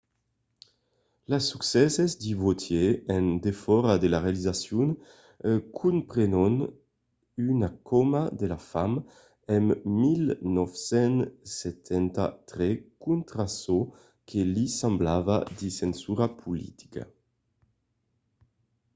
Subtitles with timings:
[1.27, 4.89] las succèsses de vautier en defòra de la realizacion
[5.81, 6.55] comprenon
[7.51, 8.91] una cauma de la fam
[9.57, 9.65] en
[9.99, 12.71] 1973
[13.05, 13.77] contra çò
[14.29, 17.03] que li semblava de censura politica